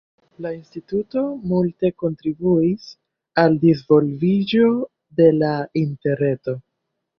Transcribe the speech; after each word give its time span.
La 0.43 0.51
instituto 0.59 1.21
multe 1.51 1.91
kontribuis 2.05 2.89
al 3.43 3.59
disvolviĝo 3.67 4.73
de 5.23 5.31
la 5.39 5.55
Interreto. 5.87 6.61